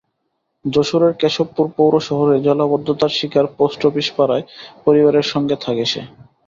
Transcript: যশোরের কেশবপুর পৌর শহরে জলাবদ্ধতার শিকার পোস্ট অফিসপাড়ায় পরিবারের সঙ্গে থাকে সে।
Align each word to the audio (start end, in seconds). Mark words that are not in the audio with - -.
যশোরের 0.65 1.13
কেশবপুর 1.15 1.65
পৌর 1.77 1.93
শহরে 2.01 2.35
জলাবদ্ধতার 2.39 3.11
শিকার 3.17 3.45
পোস্ট 3.57 3.81
অফিসপাড়ায় 3.85 4.45
পরিবারের 4.85 5.25
সঙ্গে 5.33 5.55
থাকে 5.57 5.85
সে। 5.85 6.01